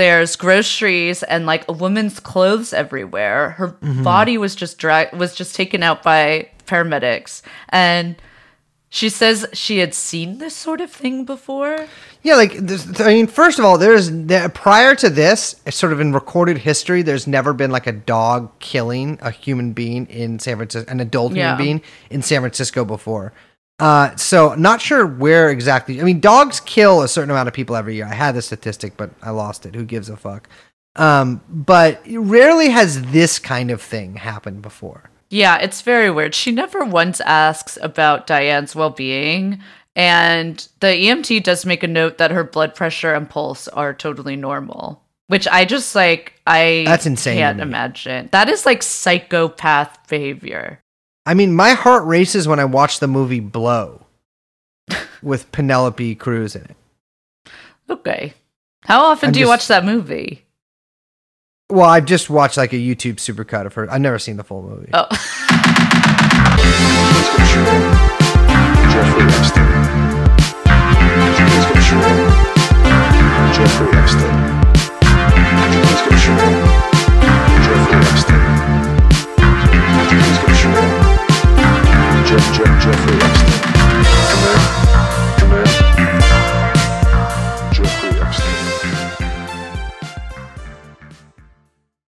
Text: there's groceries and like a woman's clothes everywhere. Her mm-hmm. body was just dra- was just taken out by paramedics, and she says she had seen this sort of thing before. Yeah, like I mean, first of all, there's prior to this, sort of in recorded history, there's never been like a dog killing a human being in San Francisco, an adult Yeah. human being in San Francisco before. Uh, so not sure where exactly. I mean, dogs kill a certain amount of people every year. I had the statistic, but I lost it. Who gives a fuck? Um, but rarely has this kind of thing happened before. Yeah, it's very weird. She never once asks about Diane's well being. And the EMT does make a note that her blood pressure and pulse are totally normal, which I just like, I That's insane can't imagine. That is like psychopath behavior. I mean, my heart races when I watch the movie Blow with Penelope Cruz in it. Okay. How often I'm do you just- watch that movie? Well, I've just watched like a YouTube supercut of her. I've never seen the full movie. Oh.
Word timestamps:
there's 0.00 0.34
groceries 0.34 1.22
and 1.24 1.44
like 1.44 1.68
a 1.68 1.72
woman's 1.72 2.20
clothes 2.20 2.72
everywhere. 2.72 3.50
Her 3.50 3.68
mm-hmm. 3.68 4.02
body 4.02 4.38
was 4.38 4.54
just 4.54 4.78
dra- 4.78 5.10
was 5.12 5.34
just 5.34 5.54
taken 5.54 5.82
out 5.82 6.02
by 6.02 6.48
paramedics, 6.66 7.42
and 7.68 8.16
she 8.88 9.10
says 9.10 9.46
she 9.52 9.78
had 9.78 9.92
seen 9.92 10.38
this 10.38 10.56
sort 10.56 10.80
of 10.80 10.90
thing 10.90 11.26
before. 11.26 11.86
Yeah, 12.22 12.36
like 12.36 12.56
I 13.00 13.08
mean, 13.08 13.26
first 13.26 13.58
of 13.58 13.66
all, 13.66 13.76
there's 13.76 14.10
prior 14.54 14.94
to 14.96 15.10
this, 15.10 15.56
sort 15.68 15.92
of 15.92 16.00
in 16.00 16.14
recorded 16.14 16.56
history, 16.56 17.02
there's 17.02 17.26
never 17.26 17.52
been 17.52 17.70
like 17.70 17.86
a 17.86 17.92
dog 17.92 18.58
killing 18.58 19.18
a 19.20 19.30
human 19.30 19.74
being 19.74 20.06
in 20.06 20.38
San 20.38 20.56
Francisco, 20.56 20.90
an 20.90 21.00
adult 21.00 21.34
Yeah. 21.34 21.50
human 21.50 21.64
being 21.64 21.82
in 22.08 22.22
San 22.22 22.40
Francisco 22.40 22.86
before. 22.86 23.34
Uh, 23.80 24.14
so 24.16 24.54
not 24.54 24.80
sure 24.80 25.06
where 25.06 25.50
exactly. 25.50 26.00
I 26.00 26.04
mean, 26.04 26.20
dogs 26.20 26.60
kill 26.60 27.02
a 27.02 27.08
certain 27.08 27.30
amount 27.30 27.48
of 27.48 27.54
people 27.54 27.74
every 27.76 27.96
year. 27.96 28.06
I 28.06 28.14
had 28.14 28.34
the 28.34 28.42
statistic, 28.42 28.96
but 28.96 29.10
I 29.22 29.30
lost 29.30 29.64
it. 29.64 29.74
Who 29.74 29.84
gives 29.84 30.10
a 30.10 30.16
fuck? 30.16 30.48
Um, 30.96 31.40
but 31.48 32.02
rarely 32.06 32.68
has 32.68 33.02
this 33.10 33.38
kind 33.38 33.70
of 33.70 33.80
thing 33.80 34.16
happened 34.16 34.60
before. 34.60 35.10
Yeah, 35.30 35.56
it's 35.58 35.82
very 35.82 36.10
weird. 36.10 36.34
She 36.34 36.50
never 36.50 36.84
once 36.84 37.20
asks 37.20 37.78
about 37.80 38.26
Diane's 38.26 38.74
well 38.74 38.90
being. 38.90 39.60
And 39.96 40.66
the 40.80 40.88
EMT 40.88 41.42
does 41.42 41.66
make 41.66 41.82
a 41.82 41.88
note 41.88 42.18
that 42.18 42.30
her 42.30 42.44
blood 42.44 42.74
pressure 42.74 43.14
and 43.14 43.28
pulse 43.28 43.66
are 43.68 43.92
totally 43.94 44.36
normal, 44.36 45.02
which 45.26 45.48
I 45.48 45.64
just 45.64 45.94
like, 45.94 46.34
I 46.46 46.84
That's 46.86 47.06
insane 47.06 47.38
can't 47.38 47.60
imagine. 47.60 48.28
That 48.32 48.48
is 48.48 48.66
like 48.66 48.82
psychopath 48.82 50.08
behavior. 50.08 50.80
I 51.30 51.34
mean, 51.34 51.54
my 51.54 51.74
heart 51.74 52.04
races 52.06 52.48
when 52.48 52.58
I 52.58 52.64
watch 52.64 52.98
the 52.98 53.06
movie 53.06 53.38
Blow 53.38 54.04
with 55.22 55.52
Penelope 55.52 56.16
Cruz 56.16 56.56
in 56.56 56.62
it. 56.62 56.76
Okay. 57.88 58.34
How 58.82 59.04
often 59.04 59.28
I'm 59.28 59.32
do 59.32 59.38
you 59.38 59.44
just- 59.44 59.50
watch 59.50 59.68
that 59.68 59.84
movie? 59.84 60.44
Well, 61.70 61.88
I've 61.88 62.04
just 62.06 62.28
watched 62.28 62.56
like 62.56 62.72
a 62.72 62.76
YouTube 62.76 63.18
supercut 63.18 63.64
of 63.64 63.74
her. 63.74 63.88
I've 63.88 64.00
never 64.00 64.18
seen 64.18 64.36
the 64.38 64.42
full 64.42 64.60
movie. 64.62 64.90
Oh. 64.92 65.06